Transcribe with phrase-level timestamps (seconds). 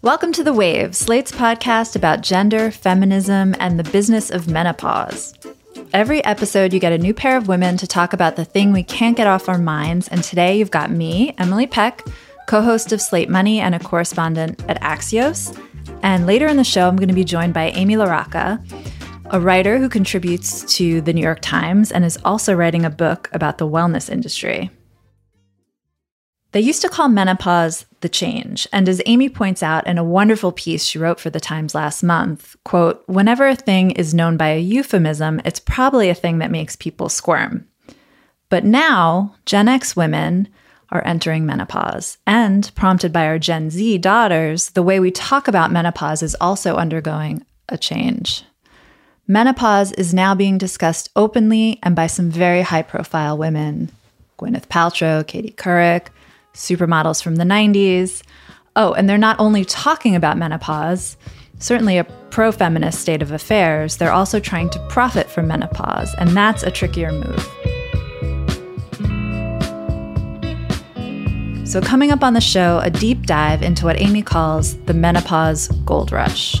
[0.00, 5.34] Welcome to The Wave, Slate's podcast about gender, feminism, and the business of menopause.
[5.92, 8.84] Every episode, you get a new pair of women to talk about the thing we
[8.84, 10.06] can't get off our minds.
[10.06, 12.06] And today, you've got me, Emily Peck,
[12.46, 15.60] co host of Slate Money and a correspondent at Axios.
[16.04, 18.62] And later in the show, I'm going to be joined by Amy LaRocca,
[19.30, 23.28] a writer who contributes to the New York Times and is also writing a book
[23.32, 24.70] about the wellness industry.
[26.52, 28.66] They used to call menopause the change.
[28.72, 32.02] And as Amy points out in a wonderful piece she wrote for the Times last
[32.02, 36.50] month, quote, whenever a thing is known by a euphemism, it's probably a thing that
[36.50, 37.66] makes people squirm.
[38.48, 40.48] But now, Gen X women
[40.90, 42.16] are entering menopause.
[42.26, 46.76] And prompted by our Gen Z daughters, the way we talk about menopause is also
[46.76, 48.44] undergoing a change.
[49.26, 53.90] Menopause is now being discussed openly and by some very high profile women
[54.38, 56.06] Gwyneth Paltrow, Katie Couric,
[56.58, 58.22] supermodels from the 90s.
[58.76, 61.16] Oh, and they're not only talking about menopause,
[61.58, 66.30] certainly a pro feminist state of affairs, they're also trying to profit from menopause, and
[66.36, 67.48] that's a trickier move.
[71.66, 75.68] So, coming up on the show, a deep dive into what Amy calls the menopause
[75.84, 76.60] gold rush.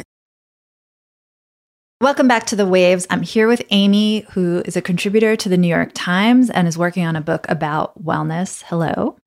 [2.01, 3.05] Welcome back to The Waves.
[3.11, 6.75] I'm here with Amy, who is a contributor to the New York Times and is
[6.75, 8.63] working on a book about wellness.
[8.63, 9.17] Hello.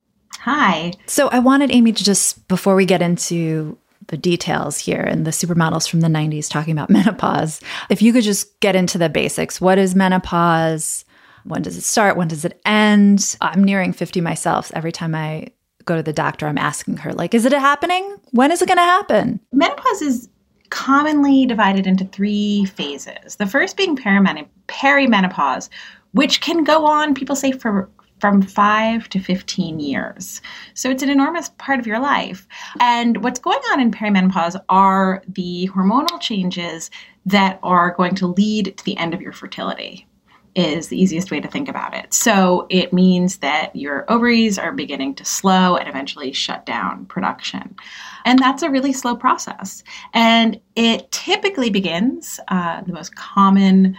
[0.41, 0.93] Hi.
[1.07, 5.31] So I wanted Amy to just, before we get into the details here and the
[5.31, 9.61] supermodels from the 90s talking about menopause, if you could just get into the basics.
[9.61, 11.05] What is menopause?
[11.45, 12.17] When does it start?
[12.17, 13.37] When does it end?
[13.41, 14.73] I'm nearing 50 myself.
[14.75, 15.47] Every time I
[15.85, 18.17] go to the doctor, I'm asking her, like, is it happening?
[18.33, 19.39] When is it going to happen?
[19.53, 20.29] Menopause is
[20.75, 23.37] commonly divided into three phases.
[23.37, 25.69] The first being perimenopause,
[26.11, 30.43] which can go on, people say, for from 5 to 15 years.
[30.75, 32.49] So it's an enormous part of your life.
[32.81, 36.91] And what's going on in perimenopause are the hormonal changes
[37.27, 40.09] that are going to lead to the end of your fertility
[40.57, 42.13] is the easiest way to think about it.
[42.15, 47.77] So it means that your ovaries are beginning to slow and eventually shut down production.
[48.25, 49.85] And that's a really slow process.
[50.13, 53.97] And it typically begins, uh, the most common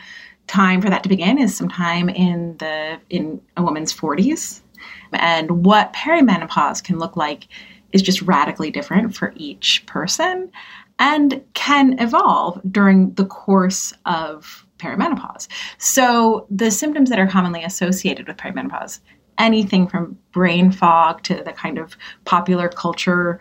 [0.48, 4.62] time for that to begin is sometime in the in a woman's 40s.
[5.14, 7.48] And what perimenopause can look like
[7.94, 10.52] is just radically different for each person
[11.00, 15.48] and can evolve during the course of perimenopause.
[15.78, 19.00] So the symptoms that are commonly associated with perimenopause,
[19.38, 23.40] anything from brain fog to the kind of popular culture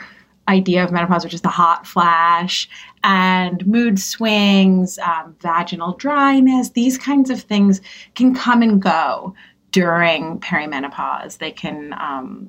[0.49, 2.69] idea of menopause, which is the hot flash,
[3.03, 7.81] and mood swings, um, vaginal dryness, these kinds of things
[8.15, 9.35] can come and go
[9.71, 11.39] during perimenopause.
[11.39, 12.49] They can um,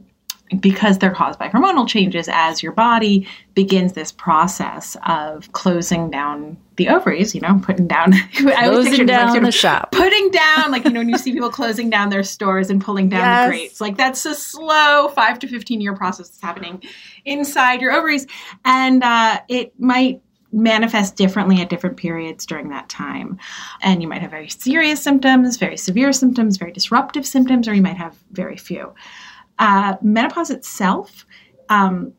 [0.60, 6.58] because they're caused by hormonal changes as your body begins this process of closing down
[6.76, 9.92] the ovaries, you know, putting down closing down like the shop.
[9.92, 13.10] Putting down like you know when you see people closing down their stores and pulling
[13.10, 13.46] down yes.
[13.46, 13.82] the grates.
[13.82, 16.84] Like that's a slow 5 to 15 year process that's happening
[17.24, 18.28] inside your ovaries
[18.64, 20.22] and uh, it might
[20.56, 23.38] manifest differently at different periods during that time.
[23.82, 27.82] And you might have very serious symptoms, very severe symptoms, very disruptive symptoms or you
[27.82, 28.94] might have very few.
[29.60, 31.26] Uh, menopause itself
[31.70, 32.14] um,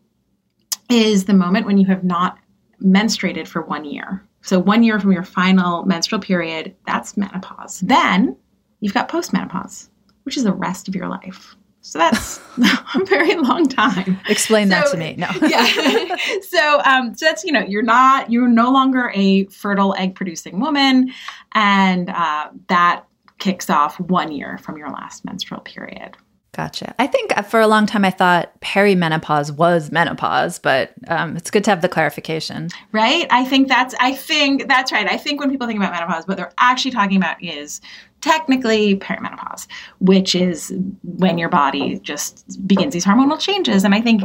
[0.90, 2.38] is the moment when you have not
[2.82, 4.26] menstruated for one year.
[4.42, 7.80] So, one year from your final menstrual period, that's menopause.
[7.80, 8.36] Then
[8.80, 9.88] you've got postmenopause,
[10.22, 11.56] which is the rest of your life.
[11.86, 12.40] So that's
[12.94, 14.18] a very long time.
[14.28, 15.14] Explain so, that to me.
[15.16, 15.28] No.
[15.46, 16.16] yeah.
[16.42, 20.58] so, um, so that's you know you're not you're no longer a fertile egg producing
[20.58, 21.12] woman,
[21.52, 23.04] and uh, that
[23.38, 26.16] kicks off one year from your last menstrual period.
[26.56, 26.94] Gotcha.
[26.98, 31.62] I think for a long time I thought perimenopause was menopause, but um, it's good
[31.64, 32.70] to have the clarification.
[32.92, 33.26] Right.
[33.30, 33.94] I think that's.
[34.00, 35.06] I think that's right.
[35.06, 37.82] I think when people think about menopause, what they're actually talking about is
[38.22, 39.66] technically perimenopause,
[40.00, 40.72] which is
[41.02, 43.84] when your body just begins these hormonal changes.
[43.84, 44.22] And I think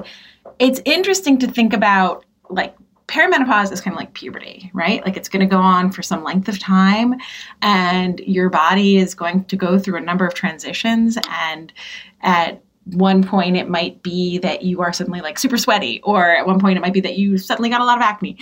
[0.57, 2.73] it's interesting to think about like
[3.11, 5.05] perimenopause is kind of like puberty, right?
[5.05, 7.15] Like it's going to go on for some length of time,
[7.61, 11.17] and your body is going to go through a number of transitions.
[11.29, 11.73] And
[12.21, 16.47] at one point, it might be that you are suddenly like super sweaty, or at
[16.47, 18.37] one point, it might be that you suddenly got a lot of acne.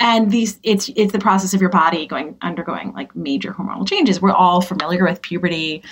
[0.00, 4.20] And these, it's it's the process of your body going undergoing like major hormonal changes.
[4.20, 5.82] We're all familiar with puberty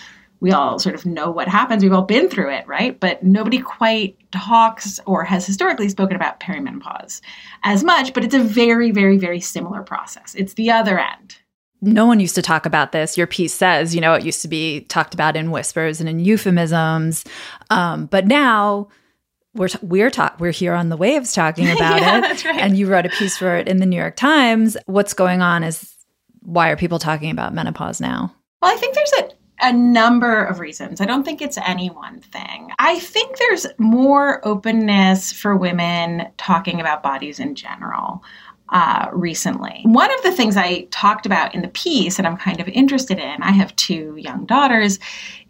[0.41, 1.83] we all sort of know what happens.
[1.83, 2.99] We've all been through it, right?
[2.99, 7.21] But nobody quite talks or has historically spoken about perimenopause
[7.63, 10.35] as much, but it's a very, very, very similar process.
[10.35, 11.39] It's the other end.
[11.83, 13.17] No one used to talk about this.
[13.17, 16.19] Your piece says, you know, it used to be talked about in whispers and in
[16.19, 17.25] euphemisms.
[17.71, 18.89] Um, but now,
[19.55, 22.21] we're t- we're talk we're here on the waves talking about yeah, it.
[22.23, 22.61] That's right.
[22.61, 24.77] And you wrote a piece for it in the New York Times.
[24.87, 25.95] What's going on is
[26.41, 28.35] why are people talking about menopause now?
[28.63, 29.31] Well, I think there's a
[29.61, 31.01] a number of reasons.
[31.01, 32.71] I don't think it's any one thing.
[32.79, 38.23] I think there's more openness for women talking about bodies in general.
[38.71, 39.83] Uh, recently.
[39.85, 43.17] One of the things I talked about in the piece that I'm kind of interested
[43.17, 44.99] in, I have two young daughters,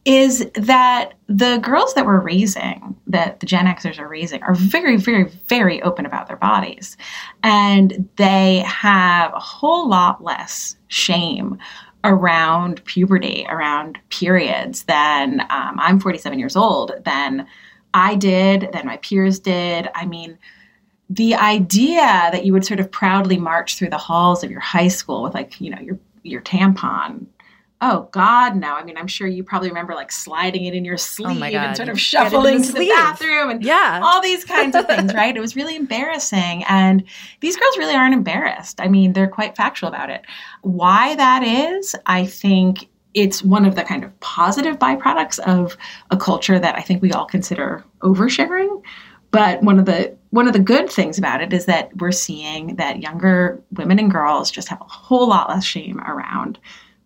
[0.04, 4.98] is that the girls that we're raising, that the Gen Xers are raising, are very,
[4.98, 6.98] very, very open about their bodies.
[7.42, 11.58] And they have a whole lot less shame
[12.06, 17.46] around puberty, around periods, than um, I'm 47 years old, than
[17.94, 19.88] I did, than my peers did.
[19.94, 20.38] I mean,
[21.08, 22.00] the idea
[22.32, 25.34] that you would sort of proudly march through the halls of your high school with
[25.34, 27.26] like, you know, your your tampon
[27.82, 28.74] Oh God, no!
[28.74, 31.76] I mean, I'm sure you probably remember like sliding it in your sleeve oh and
[31.76, 35.36] sort of shuffling to the bathroom and yeah, all these kinds of things, right?
[35.36, 37.04] It was really embarrassing, and
[37.40, 38.80] these girls really aren't embarrassed.
[38.80, 40.22] I mean, they're quite factual about it.
[40.62, 45.76] Why that is, I think it's one of the kind of positive byproducts of
[46.10, 48.82] a culture that I think we all consider oversharing.
[49.32, 52.76] But one of the one of the good things about it is that we're seeing
[52.76, 56.58] that younger women and girls just have a whole lot less shame around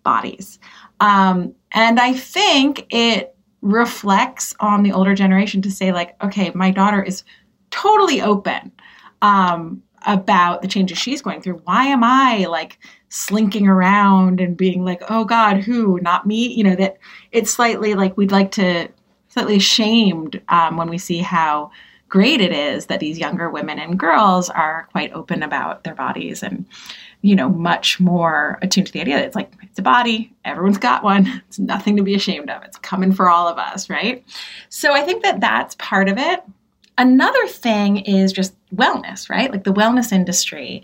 [0.02, 0.58] bodies.
[1.00, 6.70] Um, and I think it reflects on the older generation to say, like, okay, my
[6.70, 7.24] daughter is
[7.70, 8.72] totally open
[9.22, 11.60] um, about the changes she's going through.
[11.64, 12.78] Why am I like
[13.10, 16.00] slinking around and being like, oh God, who?
[16.00, 16.48] Not me?
[16.48, 16.98] You know, that
[17.32, 18.88] it's slightly like we'd like to,
[19.28, 21.70] slightly ashamed um, when we see how
[22.10, 26.42] great it is that these younger women and girls are quite open about their bodies
[26.42, 26.66] and
[27.22, 30.78] you know, much more attuned to the idea that it's like, it's a body, everyone's
[30.78, 34.24] got one, it's nothing to be ashamed of, it's coming for all of us, right?
[34.68, 36.42] So I think that that's part of it.
[36.98, 39.50] Another thing is just wellness, right?
[39.50, 40.82] Like the wellness industry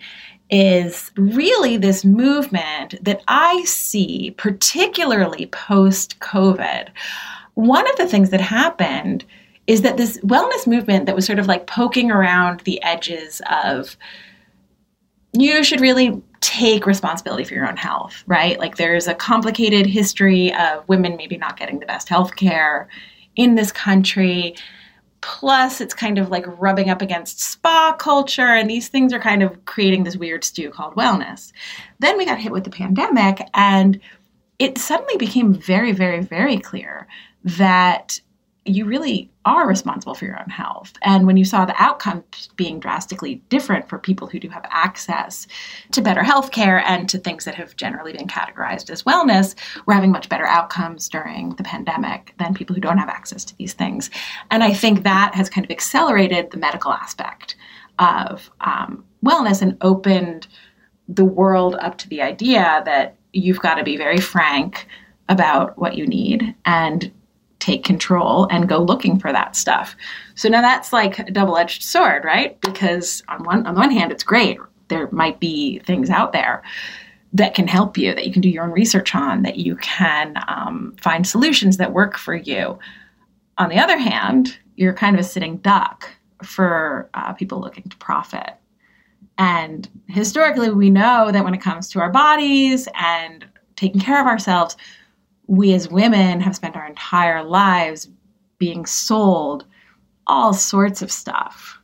[0.49, 6.89] is really this movement that I see, particularly post COVID.
[7.55, 9.25] One of the things that happened
[9.67, 13.97] is that this wellness movement that was sort of like poking around the edges of
[15.33, 18.59] you should really take responsibility for your own health, right?
[18.59, 22.89] Like there's a complicated history of women maybe not getting the best health care
[23.35, 24.55] in this country.
[25.21, 29.43] Plus, it's kind of like rubbing up against spa culture, and these things are kind
[29.43, 31.53] of creating this weird stew called wellness.
[31.99, 33.99] Then we got hit with the pandemic, and
[34.59, 37.09] it suddenly became very, very, very clear
[37.43, 38.21] that
[38.67, 40.93] you really are responsible for your own health.
[41.03, 45.47] And when you saw the outcomes being drastically different for people who do have access
[45.93, 49.55] to better health care and to things that have generally been categorized as wellness,
[49.87, 53.57] we're having much better outcomes during the pandemic than people who don't have access to
[53.57, 54.11] these things.
[54.51, 57.57] And I think that has kind of accelerated the medical aspect
[57.99, 60.49] of um, wellness and opened
[61.09, 64.87] the world up to the idea that you've got to be very frank
[65.29, 67.11] about what you need and
[67.59, 69.97] take control and go looking for that stuff.
[70.35, 72.61] So now that's like a double-edged sword, right?
[72.61, 74.59] Because on one on the one hand it's great.
[74.89, 76.63] There might be things out there
[77.33, 80.35] that can help you, that you can do your own research on, that you can
[80.49, 82.79] um, find solutions that work for you.
[83.59, 86.09] On the other hand, you're kind of a sitting duck
[86.43, 88.55] for uh, people looking to profit.
[89.39, 93.45] And historically, we know that when it comes to our bodies and
[93.75, 94.77] taking care of ourselves,
[95.47, 98.09] we as women have spent our entire lives
[98.59, 99.65] being sold
[100.27, 101.79] all sorts of stuff.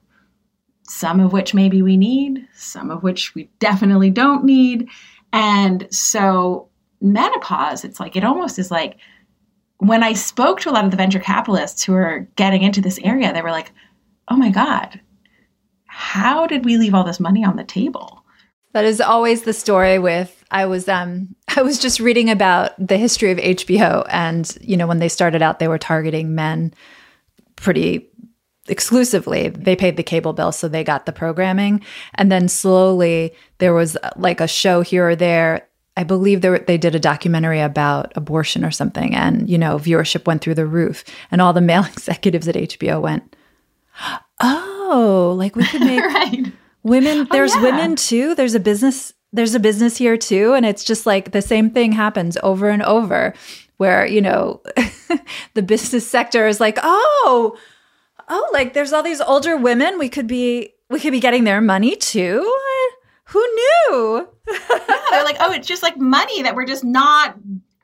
[0.89, 4.89] Some of which maybe we need, some of which we definitely don't need.
[5.33, 6.69] And so,
[7.01, 8.99] menopause, it's like, it almost is like
[9.79, 13.01] when I spoke to a lot of the venture capitalists who are getting into this
[13.03, 13.73] area, they were like,
[14.29, 15.01] oh my God,
[15.87, 18.22] how did we leave all this money on the table?
[18.73, 22.97] That is always the story with I was um I was just reading about the
[22.97, 26.75] history of HBO and you know when they started out they were targeting men
[27.57, 28.09] pretty
[28.69, 29.49] exclusively.
[29.49, 31.83] They paid the cable bill, so they got the programming.
[32.15, 35.69] And then slowly there was uh, like a show here or there.
[35.97, 39.77] I believe they, were, they did a documentary about abortion or something, and you know,
[39.77, 43.37] viewership went through the roof, and all the male executives at HBO went,
[44.41, 46.53] "Oh, like we could make right.
[46.83, 47.21] Women.
[47.21, 47.63] Oh, there's yeah.
[47.63, 48.35] women too.
[48.35, 49.13] There's a business.
[49.33, 52.83] There's a business here too, and it's just like the same thing happens over and
[52.83, 53.35] over,
[53.79, 54.63] where you know,
[55.55, 57.57] the business sector is like, oh."
[58.29, 59.99] oh, like there's all these older women.
[59.99, 62.41] We could be we could be getting their money too.
[63.27, 64.29] Who knew?
[64.51, 64.79] yeah,
[65.11, 67.37] they're like, oh, it's just like money that we're just not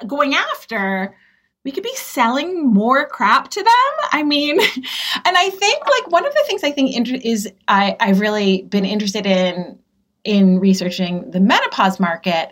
[0.06, 1.16] going after.
[1.64, 4.08] We could be selling more crap to them.
[4.12, 4.60] I mean,
[5.24, 8.84] and I think like one of the things I think is I, I've really been
[8.84, 9.78] interested in
[10.24, 12.50] in researching the menopause market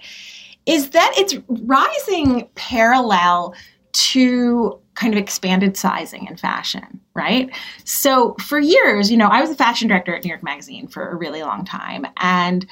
[0.64, 3.54] is that it's rising parallel
[3.92, 7.50] to kind of expanded sizing in fashion, right?
[7.84, 11.08] So for years, you know, I was a fashion director at New York Magazine for
[11.08, 12.06] a really long time.
[12.16, 12.66] And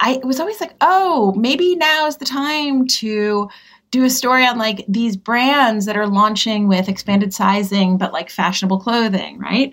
[0.00, 3.48] I was always like, oh, maybe now is the time to
[3.90, 8.30] do a story on like these brands that are launching with expanded sizing, but like
[8.30, 9.72] fashionable clothing, right?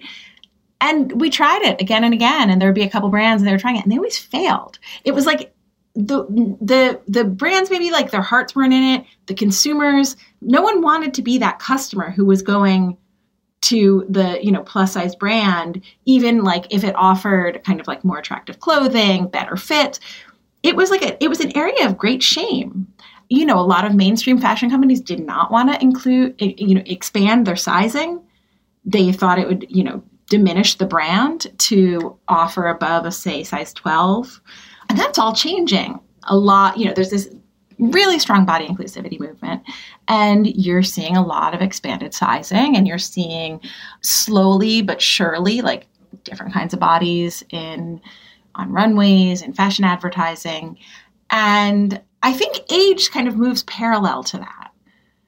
[0.81, 3.47] And we tried it again and again, and there would be a couple brands and
[3.47, 4.79] they were trying it, and they always failed.
[5.03, 5.53] It was like
[5.97, 6.25] the
[6.62, 11.12] the the brands maybe like their hearts weren't in it the consumers no one wanted
[11.12, 12.95] to be that customer who was going
[13.62, 18.05] to the you know plus size brand even like if it offered kind of like
[18.05, 20.00] more attractive clothing better fit
[20.62, 22.88] it was like a, it was an area of great shame
[23.29, 26.75] you know a lot of mainstream fashion companies did not want to include eh, you
[26.75, 28.22] know expand their sizing
[28.86, 33.74] they thought it would you know diminish the brand to offer above a say size
[33.74, 34.41] 12
[34.89, 36.77] and that's all changing a lot.
[36.77, 37.29] You know, there's this
[37.79, 39.63] really strong body inclusivity movement,
[40.07, 43.60] and you're seeing a lot of expanded sizing, and you're seeing
[44.01, 45.88] slowly but surely like
[46.24, 48.01] different kinds of bodies in
[48.55, 50.77] on runways and fashion advertising.
[51.29, 54.72] And I think age kind of moves parallel to that.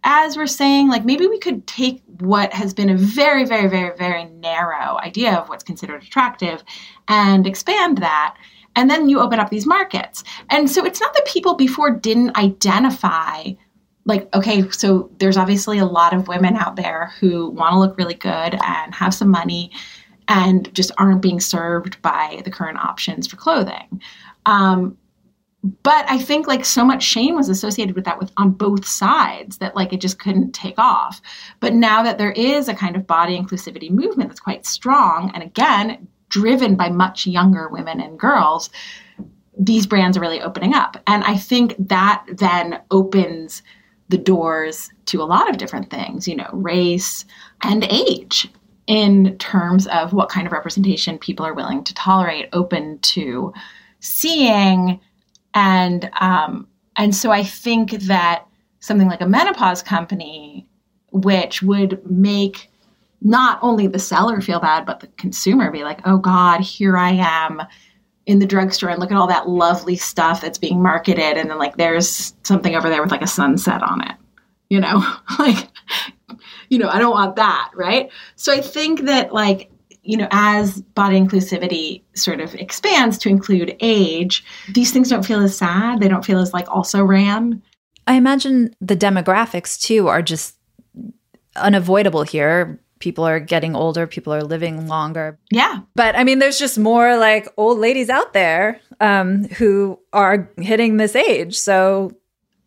[0.04, 3.96] As we're saying, like maybe we could take what has been a very, very, very,
[3.96, 6.62] very narrow idea of what's considered attractive
[7.08, 8.36] and expand that
[8.76, 10.26] and then you open up these markets.
[10.50, 13.52] And so it's not that people before didn't identify
[14.06, 17.98] like okay so there's obviously a lot of women out there who want to look
[17.98, 19.72] really good and have some money
[20.28, 24.02] and just aren't being served by the current options for clothing
[24.46, 24.98] um,
[25.84, 29.58] but i think like so much shame was associated with that with on both sides
[29.58, 31.22] that like it just couldn't take off
[31.60, 35.44] but now that there is a kind of body inclusivity movement that's quite strong and
[35.44, 38.70] again driven by much younger women and girls,
[39.58, 40.96] these brands are really opening up.
[41.06, 43.62] And I think that then opens
[44.08, 47.26] the doors to a lot of different things, you know, race
[47.62, 48.48] and age
[48.88, 53.54] in terms of what kind of representation people are willing to tolerate, open to
[54.00, 55.00] seeing.
[55.54, 58.46] And um, and so I think that
[58.80, 60.68] something like a menopause company,
[61.12, 62.70] which would make
[63.22, 67.12] not only the seller feel bad, but the consumer be like, oh God, here I
[67.12, 67.62] am
[68.26, 71.38] in the drugstore and look at all that lovely stuff that's being marketed.
[71.38, 74.16] And then, like, there's something over there with like a sunset on it,
[74.70, 75.04] you know?
[75.40, 75.68] like,
[76.70, 78.10] you know, I don't want that, right?
[78.36, 79.72] So I think that, like,
[80.10, 85.44] you know, as body inclusivity sort of expands to include age, these things don't feel
[85.44, 86.00] as sad.
[86.00, 87.62] They don't feel as like also ran.
[88.08, 90.56] I imagine the demographics too are just
[91.56, 95.40] unavoidable here people are getting older, people are living longer.
[95.52, 95.82] Yeah.
[95.96, 100.98] But I mean, there's just more like old ladies out there um, who are hitting
[100.98, 101.58] this age.
[101.58, 102.12] So,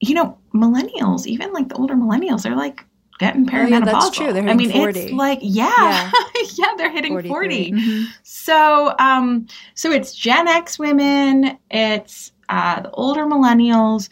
[0.00, 2.86] you know, millennials, even like the older millennials, they're like
[3.22, 3.66] getting perimenopausal.
[3.66, 4.32] Oh, yeah, that's true.
[4.32, 5.00] They're I mean, 40.
[5.00, 7.28] it's like, yeah, yeah, yeah they're hitting 40.
[7.28, 7.72] 40.
[7.72, 8.02] Mm-hmm.
[8.24, 14.08] So, um, so it's Gen X women, it's uh, the older millennials,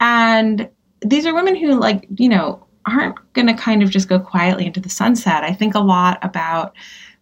[0.00, 0.68] and
[1.00, 4.66] these are women who like, you know, aren't going to kind of just go quietly
[4.66, 5.44] into the sunset.
[5.44, 6.74] I think a lot about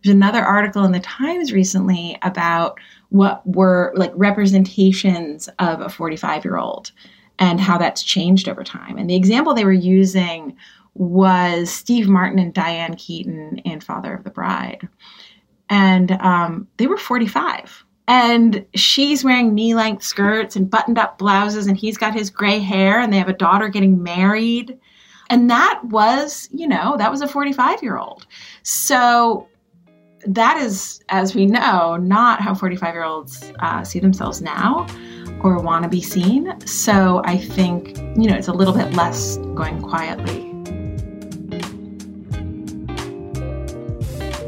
[0.02, 2.78] there's another article in the Times recently about
[3.10, 6.92] what were like representations of a 45 year old
[7.38, 8.96] and how that's changed over time.
[8.96, 10.56] And the example they were using
[10.98, 14.88] was Steve Martin and Diane Keaton in Father of the Bride.
[15.68, 17.84] And um, they were 45.
[18.08, 22.60] And she's wearing knee length skirts and buttoned up blouses, and he's got his gray
[22.60, 24.78] hair, and they have a daughter getting married.
[25.28, 28.26] And that was, you know, that was a 45 year old.
[28.62, 29.48] So
[30.24, 34.86] that is, as we know, not how 45 year olds uh, see themselves now
[35.40, 36.60] or want to be seen.
[36.64, 40.55] So I think, you know, it's a little bit less going quietly.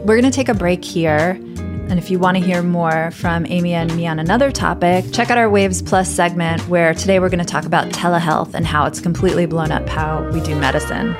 [0.05, 1.41] We're going to take a break here.
[1.89, 5.31] And if you want to hear more from Amy and me on another topic, check
[5.31, 8.85] out our Waves Plus segment where today we're going to talk about telehealth and how
[8.85, 11.15] it's completely blown up how we do medicine.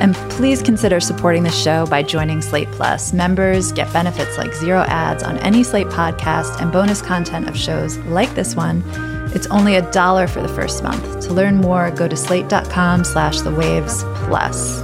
[0.00, 3.12] And please consider supporting the show by joining Slate Plus.
[3.14, 7.96] Members get benefits like zero ads on any Slate podcast and bonus content of shows
[7.98, 8.82] like this one.
[9.34, 11.26] It's only a dollar for the first month.
[11.26, 14.83] To learn more, go to slate.com slash the waves plus.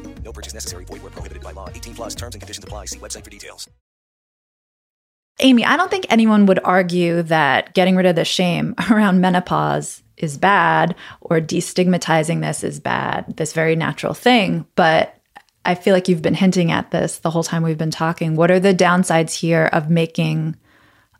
[0.23, 0.85] No purchase necessary.
[0.85, 1.69] Void where prohibited by law.
[1.69, 2.85] 18 plus terms and conditions apply.
[2.85, 3.67] See website for details.
[5.39, 10.03] Amy, I don't think anyone would argue that getting rid of the shame around menopause
[10.17, 14.65] is bad or destigmatizing this is bad, this very natural thing.
[14.75, 15.17] But
[15.65, 18.35] I feel like you've been hinting at this the whole time we've been talking.
[18.35, 20.55] What are the downsides here of making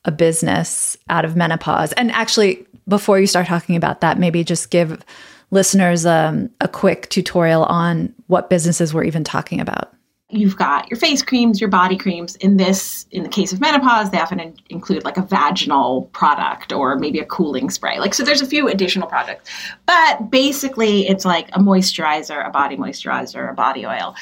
[0.05, 1.93] a business out of menopause?
[1.93, 5.03] And actually, before you start talking about that, maybe just give
[5.51, 9.93] listeners um, a quick tutorial on what businesses we're even talking about.
[10.33, 12.37] You've got your face creams, your body creams.
[12.37, 16.71] In this, in the case of menopause, they often in- include like a vaginal product
[16.71, 17.99] or maybe a cooling spray.
[17.99, 19.49] Like, so there's a few additional products.
[19.85, 24.15] But basically, it's like a moisturizer, a body moisturizer, a body oil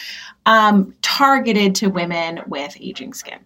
[0.48, 3.40] um, targeted to women with aging skin.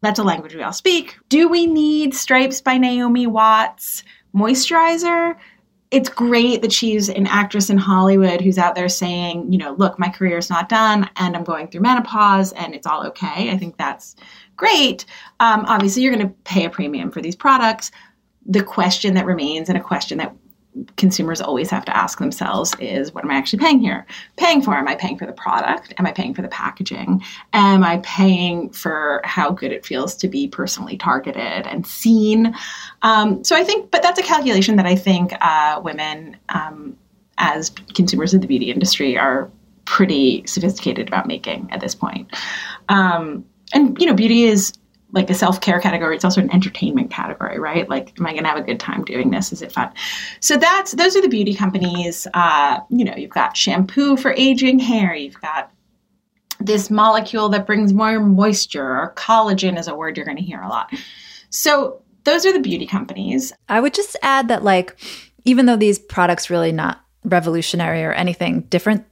[0.00, 1.16] That's a language we all speak.
[1.28, 5.34] Do we need Stripes by Naomi Watts moisturizer?
[5.94, 9.96] It's great that she's an actress in Hollywood who's out there saying, you know, look,
[9.96, 13.52] my career is not done and I'm going through menopause and it's all okay.
[13.52, 14.16] I think that's
[14.56, 15.04] great.
[15.38, 17.92] Um, obviously, you're going to pay a premium for these products.
[18.44, 20.34] The question that remains, and a question that
[20.96, 24.06] consumers always have to ask themselves is what am I actually paying here?
[24.36, 24.74] Paying for?
[24.74, 25.94] Am I paying for the product?
[25.98, 27.22] Am I paying for the packaging?
[27.52, 32.54] Am I paying for how good it feels to be personally targeted and seen?
[33.02, 36.96] Um, so I think, but that's a calculation that I think uh, women, um,
[37.38, 39.50] as consumers of the beauty industry, are
[39.84, 42.28] pretty sophisticated about making at this point.
[42.88, 44.72] Um, and you know, beauty is
[45.14, 47.88] like a self-care category it's also an entertainment category right?
[47.88, 49.52] Like am i going to have a good time doing this?
[49.52, 49.92] Is it fun?
[50.40, 52.26] So that's those are the beauty companies.
[52.34, 55.70] Uh, you know you've got shampoo for aging hair you've got
[56.60, 60.62] this molecule that brings more moisture or collagen is a word you're going to hear
[60.62, 60.92] a lot.
[61.50, 63.52] So those are the beauty companies.
[63.68, 64.98] I would just add that like
[65.44, 69.04] even though these products really not revolutionary or anything different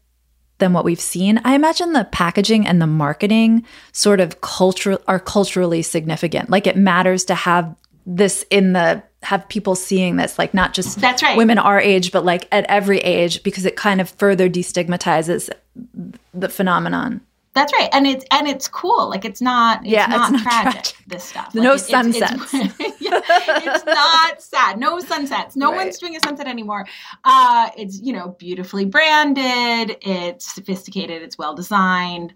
[0.63, 1.41] than what we've seen.
[1.45, 6.51] I imagine the packaging and the marketing sort of culture are culturally significant.
[6.51, 7.75] Like it matters to have
[8.07, 12.11] this in the have people seeing this like not just that's right women our age
[12.11, 15.49] but like at every age because it kind of further destigmatizes
[16.35, 17.21] the phenomenon
[17.55, 19.11] that's right, and it's and it's cool.
[19.11, 19.81] Like it's not.
[19.83, 20.73] It's yeah, not, it's not tragic.
[20.73, 20.97] tragic.
[21.07, 21.55] This stuff.
[21.55, 22.55] no like, sunsets.
[22.55, 24.79] It's, it's, yeah, it's, not sad.
[24.79, 25.55] No sunsets.
[25.55, 25.85] No Right.
[25.85, 26.87] one's doing a sunset anymore.
[27.25, 29.99] Uh, it's you know beautifully branded.
[30.01, 31.23] It's sophisticated.
[31.23, 32.33] It's well designed.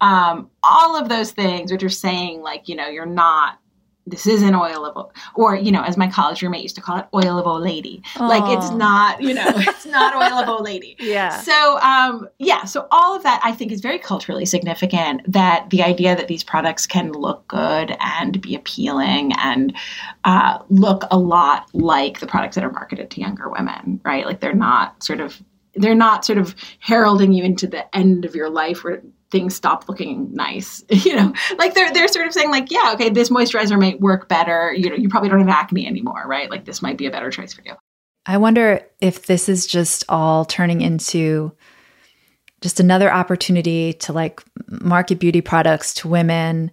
[0.00, 3.58] Um, all of those things, which are saying like you know you're not.
[4.06, 7.06] This isn't oil of, or you know, as my college roommate used to call it,
[7.14, 8.02] oil of old lady.
[8.18, 10.96] Like it's not, you know, it's not oil of old lady.
[10.98, 11.40] Yeah.
[11.40, 15.82] So, um, yeah, so all of that I think is very culturally significant that the
[15.82, 19.74] idea that these products can look good and be appealing and
[20.24, 24.26] uh, look a lot like the products that are marketed to younger women, right?
[24.26, 25.42] Like they're not sort of
[25.76, 29.88] they're not sort of heralding you into the end of your life where things stop
[29.88, 30.84] looking nice.
[31.04, 34.28] You know, like they're they're sort of saying like, yeah, okay, this moisturizer might work
[34.28, 34.72] better.
[34.72, 36.50] You know, you probably don't have acne anymore, right?
[36.50, 37.74] Like this might be a better choice for you.
[38.26, 41.52] I wonder if this is just all turning into
[42.62, 46.70] just another opportunity to like market beauty products to women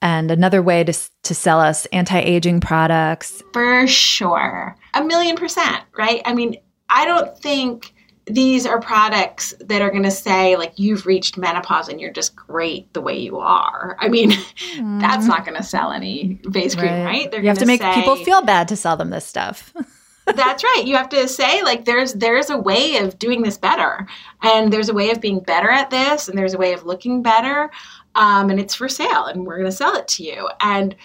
[0.00, 0.92] and another way to
[1.24, 3.42] to sell us anti-aging products.
[3.52, 4.76] For sure.
[4.94, 6.22] A million percent, right?
[6.24, 6.56] I mean,
[6.88, 7.93] I don't think
[8.26, 12.34] these are products that are going to say like you've reached menopause and you're just
[12.34, 13.96] great the way you are.
[14.00, 15.00] I mean, mm.
[15.00, 17.04] that's not going to sell any face cream, right?
[17.04, 17.30] right?
[17.30, 19.74] They're you have to make say, people feel bad to sell them this stuff.
[20.26, 20.84] that's right.
[20.86, 24.06] You have to say like there's there's a way of doing this better,
[24.42, 27.22] and there's a way of being better at this, and there's a way of looking
[27.22, 27.70] better,
[28.14, 30.48] um, and it's for sale, and we're going to sell it to you.
[30.60, 30.96] And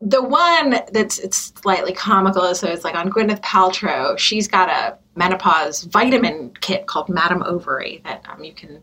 [0.00, 4.16] the one that's it's slightly comical, so it's like on Gwyneth Paltrow.
[4.16, 8.82] She's got a menopause vitamin kit called Madame Ovary that um, you can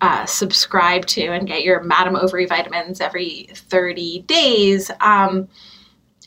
[0.00, 4.90] uh, subscribe to and get your Madame Ovary vitamins every 30 days.
[5.00, 5.48] Um,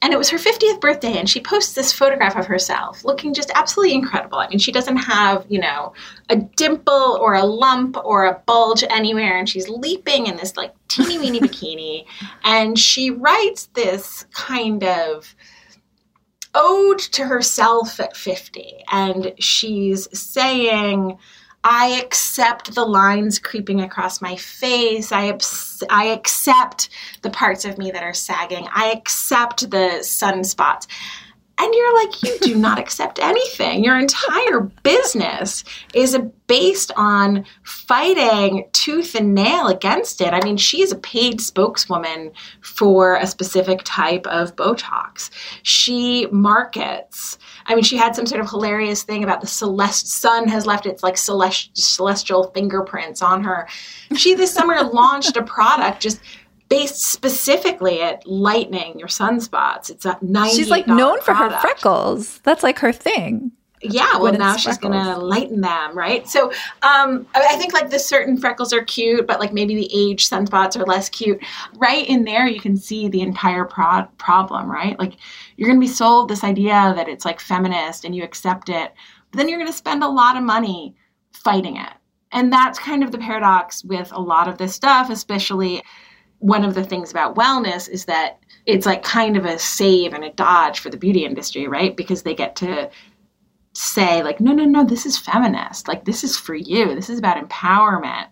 [0.01, 3.51] and it was her 50th birthday and she posts this photograph of herself looking just
[3.55, 5.93] absolutely incredible i mean she doesn't have you know
[6.29, 10.73] a dimple or a lump or a bulge anywhere and she's leaping in this like
[10.89, 12.05] teeny weeny bikini
[12.43, 15.33] and she writes this kind of
[16.55, 21.17] ode to herself at 50 and she's saying
[21.67, 25.11] I accept the lines creeping across my face.
[25.11, 25.35] I,
[25.89, 26.89] I accept
[27.23, 28.67] the parts of me that are sagging.
[28.71, 30.85] I accept the sunspots.
[31.57, 33.83] And you're like, you do not accept anything.
[33.83, 35.63] Your entire business
[35.93, 40.33] is based on fighting tooth and nail against it.
[40.33, 45.29] I mean, she's a paid spokeswoman for a specific type of Botox.
[45.63, 47.37] She markets.
[47.67, 50.85] I mean, she had some sort of hilarious thing about the celest sun has left
[50.85, 53.67] its like celest- celestial fingerprints on her.
[54.15, 56.19] She this summer launched a product just
[56.69, 59.89] based specifically at lightening your sunspots.
[59.89, 62.39] It's a 90 She's like known for her freckles.
[62.39, 63.51] That's like her thing.
[63.81, 66.27] Yeah, well, now she's going to lighten them, right?
[66.27, 66.51] So
[66.81, 70.79] um, I think like the certain freckles are cute, but like maybe the age sunspots
[70.79, 71.39] are less cute.
[71.75, 74.97] Right in there, you can see the entire pro- problem, right?
[74.97, 75.17] Like
[75.57, 78.93] you're going to be sold this idea that it's like feminist and you accept it,
[79.31, 80.95] but then you're going to spend a lot of money
[81.33, 81.93] fighting it.
[82.31, 85.83] And that's kind of the paradox with a lot of this stuff, especially
[86.45, 90.23] one of the things about wellness is that it's like kind of a save and
[90.23, 91.97] a dodge for the beauty industry, right?
[91.97, 92.89] Because they get to
[93.73, 95.87] say like, no, no, no, this is feminist.
[95.87, 96.93] Like this is for you.
[96.93, 98.27] This is about empowerment.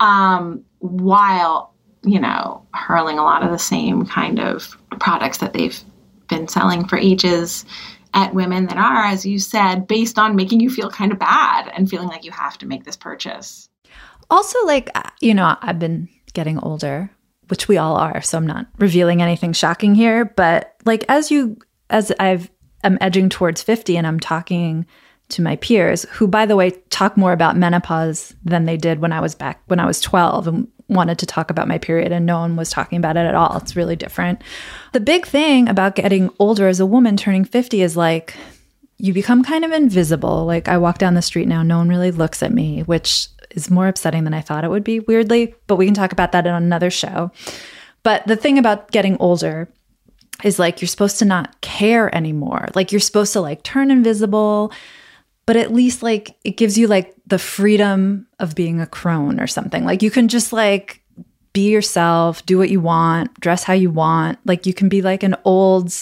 [0.00, 5.80] Um, while, you know, hurling a lot of the same kind of products that they've
[6.28, 7.64] been selling for ages
[8.14, 11.70] at women that are, as you said, based on making you feel kind of bad
[11.76, 13.68] and feeling like you have to make this purchase.
[14.28, 14.90] Also, like,
[15.20, 17.10] you know, I've been getting older
[17.48, 21.58] which we all are, so I'm not revealing anything shocking here, but like as you
[21.90, 22.50] as I've
[22.82, 24.86] am edging towards 50 and I'm talking
[25.30, 29.12] to my peers who by the way talk more about menopause than they did when
[29.12, 32.26] I was back when I was 12 and wanted to talk about my period and
[32.26, 33.56] no one was talking about it at all.
[33.56, 34.42] It's really different.
[34.92, 38.36] The big thing about getting older as a woman turning 50 is like
[38.98, 40.44] you become kind of invisible.
[40.44, 43.70] Like I walk down the street now, no one really looks at me, which is
[43.70, 46.46] more upsetting than I thought it would be, weirdly, but we can talk about that
[46.46, 47.30] in another show.
[48.02, 49.68] But the thing about getting older
[50.42, 52.68] is like you're supposed to not care anymore.
[52.74, 54.72] Like you're supposed to like turn invisible,
[55.46, 59.46] but at least like it gives you like the freedom of being a crone or
[59.46, 59.84] something.
[59.84, 61.02] Like you can just like
[61.52, 64.38] be yourself, do what you want, dress how you want.
[64.44, 65.94] Like you can be like an old,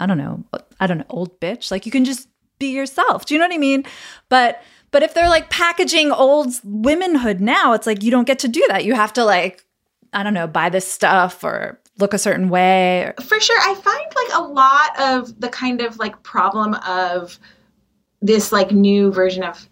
[0.00, 0.42] I don't know,
[0.80, 1.70] I don't know, old bitch.
[1.70, 3.26] Like you can just be yourself.
[3.26, 3.84] Do you know what I mean?
[4.28, 4.62] But
[4.94, 8.64] but if they're like packaging old womenhood now, it's like you don't get to do
[8.68, 8.84] that.
[8.84, 9.64] You have to like,
[10.12, 13.12] I don't know, buy this stuff or look a certain way.
[13.20, 13.58] For sure.
[13.60, 17.40] I find like a lot of the kind of like problem of
[18.22, 19.68] this like new version of,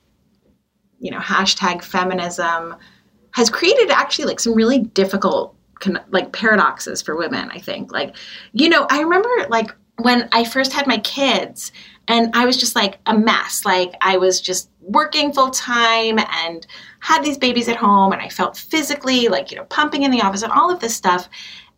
[0.99, 2.75] you know, hashtag feminism
[3.31, 5.55] has created actually like some really difficult
[6.11, 7.93] like paradoxes for women, I think.
[7.93, 8.17] Like,
[8.55, 11.73] you know, I remember like when I first had my kids
[12.09, 13.65] and I was just like a mess.
[13.65, 16.67] Like I was just working full time and
[17.01, 20.23] had these babies at home and I felt physically like, you know, pumping in the
[20.23, 21.29] office and all of this stuff.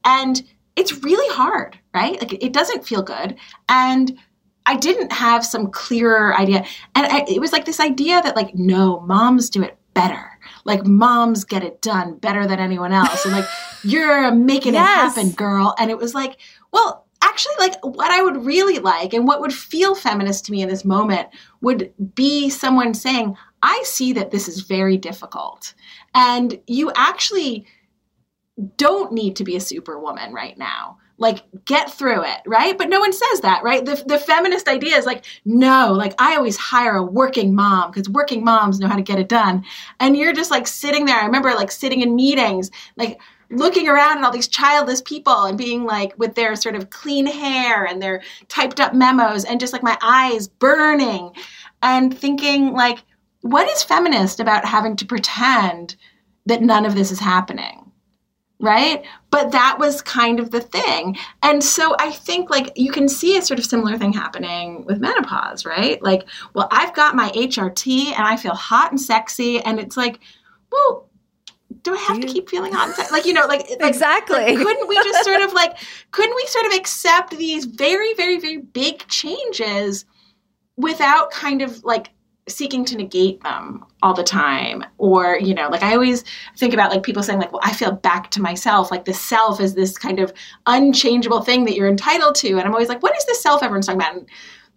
[0.05, 0.43] And
[0.77, 2.21] it's really hard, right?
[2.21, 3.37] Like it doesn't feel good.
[3.69, 4.19] And
[4.67, 6.65] I didn't have some clearer idea.
[6.95, 10.31] And I, it was like this idea that, like, no, moms do it better.
[10.65, 13.25] Like, moms get it done better than anyone else.
[13.25, 13.45] And like,
[13.85, 15.17] you're making yes.
[15.17, 15.75] it happen, girl.
[15.79, 16.39] And it was like,
[16.73, 20.63] well, actually like what I would really like and what would feel feminist to me
[20.63, 21.29] in this moment
[21.61, 25.75] would be someone saying, I see that this is very difficult.
[26.15, 27.67] And you actually
[28.77, 30.99] don't need to be a superwoman right now.
[31.17, 32.77] Like, get through it, right?
[32.77, 33.85] But no one says that, right?
[33.85, 38.09] The, the feminist idea is like, no, like, I always hire a working mom because
[38.09, 39.65] working moms know how to get it done.
[40.01, 41.17] And you're just like sitting there.
[41.17, 45.59] I remember like sitting in meetings, like, looking around at all these childless people and
[45.59, 49.73] being like with their sort of clean hair and their typed up memos and just
[49.73, 51.31] like my eyes burning
[51.83, 53.03] and thinking like
[53.43, 55.97] what is feminist about having to pretend
[56.47, 57.81] that none of this is happening?
[58.61, 59.05] Right?
[59.31, 61.19] But that was kind of the thing.
[61.43, 65.01] And so i think like you can see a sort of similar thing happening with
[65.01, 66.03] menopause right?
[66.03, 70.21] Like well i've got my hrt and i feel hot and sexy and it's like
[70.73, 71.09] well
[71.85, 72.99] do I have to keep feeling hot?
[72.99, 74.37] And like you know, like, like exactly.
[74.37, 75.77] Like, couldn't we just sort of like
[76.11, 80.05] couldn't we sort of accept these very very very big changes
[80.77, 82.11] without kind of like
[82.49, 84.83] seeking to negate them all the time?
[84.97, 86.25] Or you know like i always
[86.57, 88.91] think about like people saying like well i feel back to myself.
[88.91, 90.33] Like the self is this kind of
[90.67, 92.53] unchangeable thing that you're entitled to.
[92.53, 94.17] And i'm always like what is the self everyone's talking about?
[94.17, 94.29] And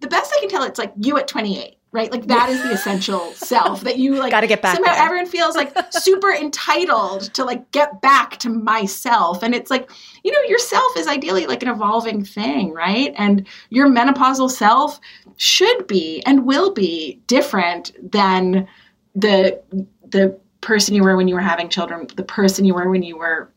[0.02, 2.12] the best i can tell it's like you at 28 right?
[2.12, 5.04] Like that is the essential self that you like got to get back somehow there.
[5.04, 9.42] everyone feels like super entitled to like get back to myself.
[9.42, 9.90] And it's like
[10.24, 13.14] you know yourself is ideally like an evolving thing right?
[13.18, 15.00] And your menopausal self
[15.38, 18.68] should be and will be different than
[19.16, 19.60] the
[20.08, 23.18] the person you were when you were having children the person you were when you
[23.18, 23.50] were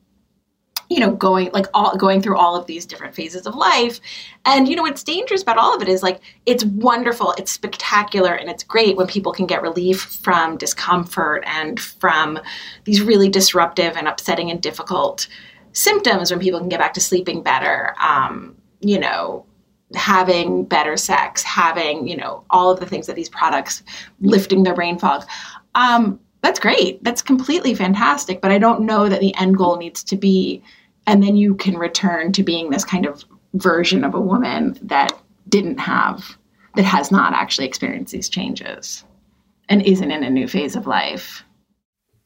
[0.90, 4.00] you know going like all going through all of these different phases of life.
[4.44, 8.34] And you know what's dangerous about all of it is like it's wonderful it's spectacular
[8.34, 12.38] and it's great when people can get relief from discomfort and from
[12.84, 15.28] these really disruptive and upsetting and difficult
[15.72, 19.46] symptoms when people can get back to sleeping better um, you know
[19.94, 23.82] having better sex having you know all of the things that these products
[24.20, 25.24] lifting their brain fog.
[25.76, 27.04] Um, that's great.
[27.04, 30.62] That's completely fantastic but i don't know that the end goal needs to be
[31.10, 35.12] and then you can return to being this kind of version of a woman that
[35.48, 36.36] didn't have
[36.76, 39.04] that has not actually experienced these changes
[39.68, 41.44] and isn't in a new phase of life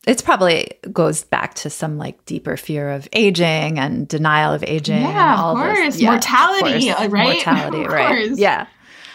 [0.07, 5.01] it's probably goes back to some like deeper fear of aging and denial of aging.
[5.01, 5.95] Yeah, and all of course.
[5.95, 6.03] This.
[6.03, 7.11] Yeah, Mortality, of course.
[7.11, 7.25] right?
[7.47, 8.31] Mortality, Of right?
[8.37, 8.67] Yeah.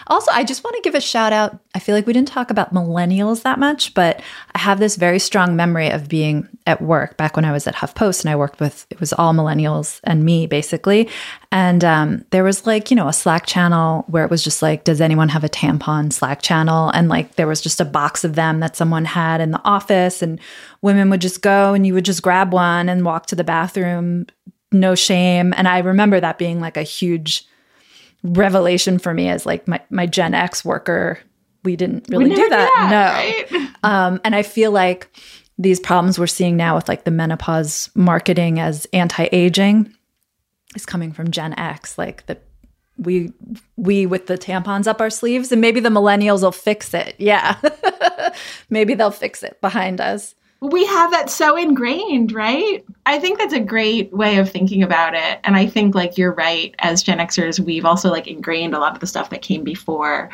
[0.09, 1.59] Also, I just want to give a shout out.
[1.75, 4.21] I feel like we didn't talk about millennials that much, but
[4.55, 7.75] I have this very strong memory of being at work back when I was at
[7.75, 11.07] HuffPost and I worked with, it was all millennials and me basically.
[11.51, 14.83] And um, there was like, you know, a Slack channel where it was just like,
[14.83, 16.89] does anyone have a tampon Slack channel?
[16.89, 20.21] And like, there was just a box of them that someone had in the office
[20.23, 20.39] and
[20.81, 24.25] women would just go and you would just grab one and walk to the bathroom,
[24.71, 25.53] no shame.
[25.55, 27.47] And I remember that being like a huge,
[28.23, 31.19] revelation for me as like my, my Gen X worker.
[31.63, 32.71] We didn't really never do do that.
[32.75, 33.55] that, no.
[33.57, 33.69] right?
[33.81, 35.09] Um, and I feel like
[35.57, 39.93] these problems we're seeing now with like the menopause marketing as anti-aging
[40.75, 41.97] is coming from Gen X.
[41.97, 42.37] Like the
[42.97, 43.31] we
[43.77, 47.15] we with the tampons up our sleeves and maybe the millennials will fix it.
[47.17, 47.57] Yeah.
[48.69, 50.35] maybe they'll fix it behind us.
[50.61, 52.83] We have that so ingrained, right?
[53.05, 55.39] I think that's a great way of thinking about it.
[55.43, 58.93] And I think like you're right, as Gen Xers, we've also like ingrained a lot
[58.93, 60.29] of the stuff that came before,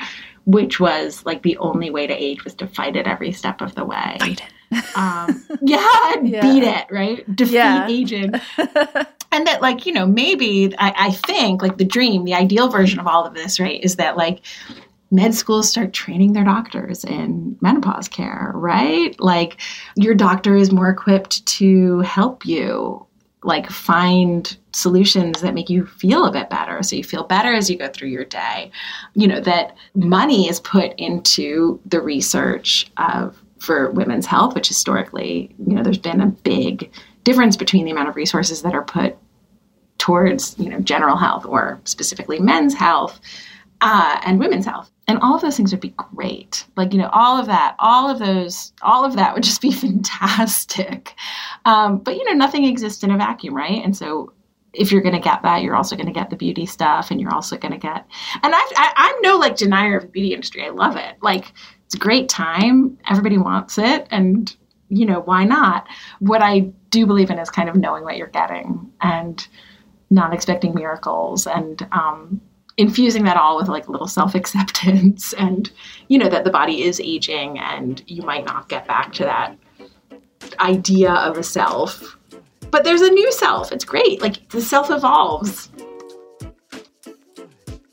[0.45, 3.75] which was like the only way to age was to fight it every step of
[3.75, 4.17] the way.
[4.19, 4.97] Fight it.
[4.97, 5.87] Um, yeah,
[6.23, 6.41] Yeah.
[6.41, 7.35] beat it, right?
[7.35, 7.87] Defeat Yeah.
[7.87, 8.33] aging.
[9.31, 12.99] and that like, you know, maybe I, I think like the dream, the ideal version
[12.99, 14.41] of all of this, right, is that like
[15.11, 19.19] med schools start training their doctors in menopause care, right?
[19.19, 19.61] Like
[19.95, 23.05] your doctor is more equipped to help you
[23.43, 26.81] like find solutions that make you feel a bit better.
[26.81, 28.71] So you feel better as you go through your day.
[29.13, 35.55] You know that money is put into the research of for women's health which historically
[35.65, 36.91] you know there's been a big
[37.23, 39.17] difference between the amount of resources that are put
[39.97, 43.19] towards you know general health or specifically men's health
[43.81, 46.65] uh, and women's health and all of those things would be great.
[46.75, 49.71] Like you know all of that all of those all of that would just be
[49.85, 51.15] fantastic.
[51.65, 53.83] Um, but you know nothing exists in a vacuum right?
[53.83, 54.31] And so
[54.73, 57.21] if you're going to get that you're also going to get the beauty stuff and
[57.21, 58.05] you're also going to get
[58.43, 60.65] and I, I, i'm no like denier of the beauty industry.
[60.65, 61.15] I love it.
[61.21, 61.53] Like
[61.85, 62.97] it's a great time.
[63.09, 64.05] Everybody wants it.
[64.11, 64.53] And
[64.89, 65.87] you know why not?
[66.19, 69.47] What i do believe in is kind of knowing what you're getting and
[70.09, 72.41] not expecting miracles and um,
[72.77, 75.71] infusing that all with like a little self-acceptance and
[76.07, 79.55] you know that the body is aging and you might not get back to that
[80.59, 82.17] idea of a self
[82.71, 85.69] but there's a new self it's great like the self evolves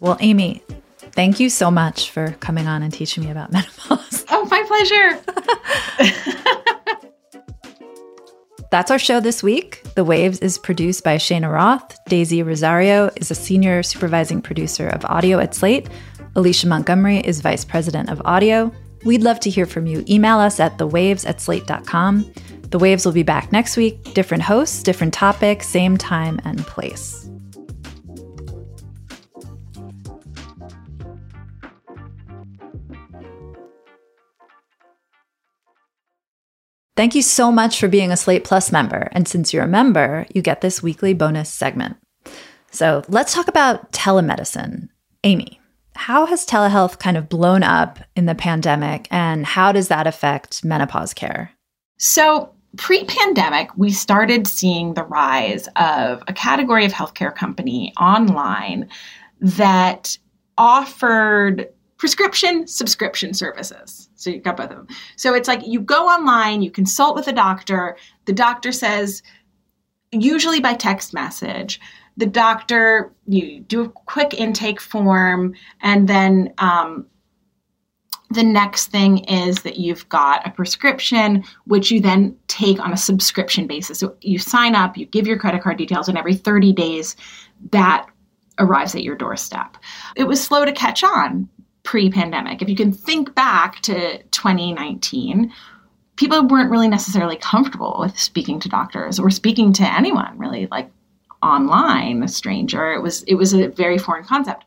[0.02, 0.64] Well, Amy,
[1.12, 4.24] thank you so much for coming on and teaching me about menopause.
[4.30, 5.20] Oh, my pleasure.
[8.72, 9.82] That's our show this week.
[9.96, 12.02] The Waves is produced by Shayna Roth.
[12.06, 15.90] Daisy Rosario is a senior supervising producer of audio at Slate.
[16.36, 18.72] Alicia Montgomery is vice president of audio.
[19.04, 20.02] We'd love to hear from you.
[20.08, 22.32] Email us at thewaves at slate.com.
[22.70, 24.14] The Waves will be back next week.
[24.14, 27.28] Different hosts, different topic, same time and place.
[36.94, 39.08] Thank you so much for being a Slate Plus member.
[39.12, 41.96] And since you're a member, you get this weekly bonus segment.
[42.70, 44.88] So let's talk about telemedicine.
[45.24, 45.60] Amy,
[45.94, 50.64] how has telehealth kind of blown up in the pandemic and how does that affect
[50.64, 51.52] menopause care?
[51.98, 58.88] So, pre pandemic, we started seeing the rise of a category of healthcare company online
[59.40, 60.16] that
[60.58, 61.68] offered
[62.02, 64.08] prescription subscription services.
[64.16, 64.88] So you've got both of them.
[65.14, 67.96] So it's like you go online, you consult with a doctor.
[68.24, 69.22] The doctor says,
[70.10, 71.80] usually by text message,
[72.16, 77.06] the doctor, you do a quick intake form, and then um,
[78.30, 82.96] the next thing is that you've got a prescription, which you then take on a
[82.96, 84.00] subscription basis.
[84.00, 87.14] So you sign up, you give your credit card details, and every 30 days
[87.70, 88.08] that
[88.58, 89.76] arrives at your doorstep.
[90.16, 91.48] It was slow to catch on
[91.82, 92.62] pre pandemic.
[92.62, 95.52] If you can think back to 2019,
[96.16, 100.90] people weren't really necessarily comfortable with speaking to doctors or speaking to anyone really like
[101.42, 102.92] online a stranger.
[102.92, 104.66] It was it was a very foreign concept.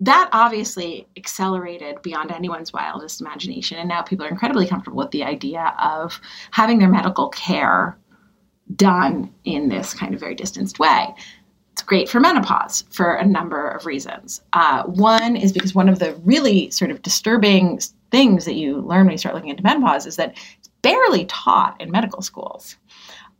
[0.00, 5.24] That obviously accelerated beyond anyone's wildest imagination and now people are incredibly comfortable with the
[5.24, 7.96] idea of having their medical care
[8.74, 11.14] done in this kind of very distanced way
[11.86, 14.42] great for menopause for a number of reasons.
[14.52, 19.06] Uh, one is because one of the really sort of disturbing things that you learn
[19.06, 22.76] when you start looking into menopause is that it's barely taught in medical schools.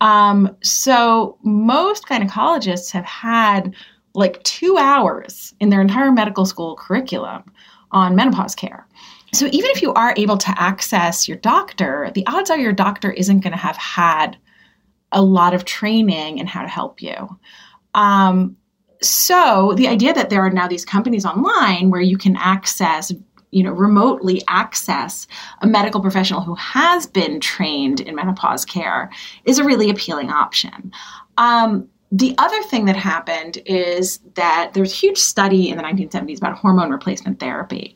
[0.00, 3.74] Um, so most gynecologists have had
[4.14, 7.44] like two hours in their entire medical school curriculum
[7.90, 8.87] on menopause care.
[9.32, 13.11] So even if you are able to access your doctor, the odds are your doctor
[13.11, 14.38] isn't going to have had
[15.12, 17.38] a lot of training in how to help you.
[17.96, 18.56] Um,
[19.02, 23.12] so the idea that there are now these companies online where you can access
[23.50, 25.26] you know remotely access
[25.62, 29.11] a medical professional who has been trained in menopause care
[29.44, 30.92] is a really appealing option.
[31.38, 36.38] Um, the other thing that happened is that there's a huge study in the 1970s
[36.38, 37.94] about hormone replacement therapy.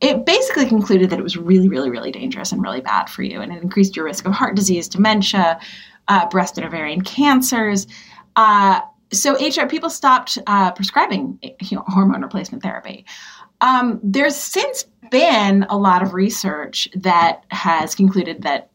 [0.00, 3.40] It basically concluded that it was really really really dangerous and really bad for you
[3.40, 5.60] and it increased your risk of heart disease dementia
[6.08, 7.86] uh, breast and ovarian cancers.
[8.36, 8.80] Uh,
[9.12, 13.04] so HR people stopped uh, prescribing you know, hormone replacement therapy.
[13.60, 18.70] Um, there's since been a lot of research that has concluded that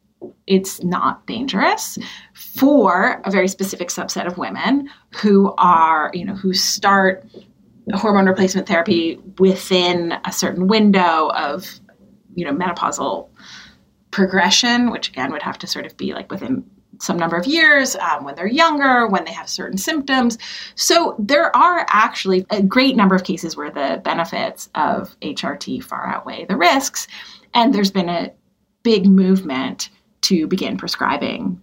[0.47, 1.97] it's not dangerous
[2.33, 7.25] for a very specific subset of women who are, you know, who start
[7.93, 11.79] hormone replacement therapy within a certain window of,
[12.33, 13.29] you know, menopausal
[14.11, 16.65] progression, which again would have to sort of be like within
[16.99, 20.37] some number of years, um, when they're younger, when they have certain symptoms.
[20.75, 26.07] So there are actually a great number of cases where the benefits of HRT far
[26.07, 27.07] outweigh the risks.
[27.53, 28.31] And there's been a
[28.83, 29.89] big movement
[30.21, 31.61] to begin prescribing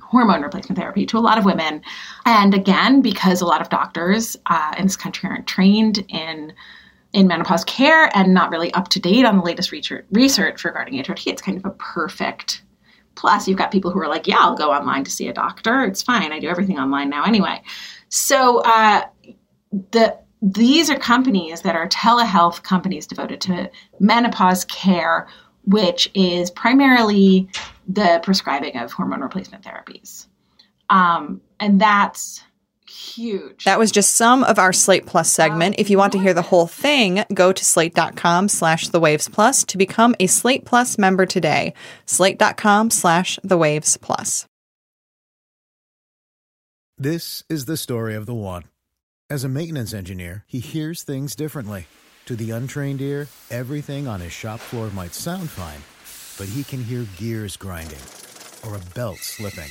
[0.00, 1.82] hormone replacement therapy to a lot of women.
[2.24, 6.52] And again, because a lot of doctors uh, in this country aren't trained in
[7.12, 11.02] in menopause care and not really up to date on the latest research, research regarding
[11.02, 12.62] HRT, it's kind of a perfect
[13.16, 15.84] Plus, you've got people who are like, yeah, I'll go online to see a doctor.
[15.84, 16.32] It's fine.
[16.32, 17.60] I do everything online now anyway.
[18.08, 19.02] So uh,
[19.90, 25.26] the these are companies that are telehealth companies devoted to menopause care,
[25.64, 27.48] which is primarily
[27.88, 30.26] the prescribing of hormone replacement therapies.
[30.90, 32.42] Um, and that's
[32.90, 33.64] huge.
[33.64, 35.76] That was just some of our Slate Plus segment.
[35.78, 39.64] If you want to hear the whole thing, go to slate.com slash the waves plus
[39.64, 41.74] to become a Slate Plus member today.
[42.06, 44.46] Slate.com slash the waves plus.
[46.98, 48.64] This is the story of the one.
[49.28, 51.86] As a maintenance engineer, he hears things differently.
[52.26, 55.82] To the untrained ear, everything on his shop floor might sound fine,
[56.38, 58.00] but he can hear gears grinding
[58.66, 59.70] or a belt slipping.